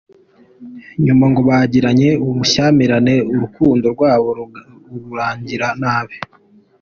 [1.05, 4.27] Nyuma ngo bagiranye ubushyamirane urukundo rwabo
[5.05, 6.15] rurangira nabi.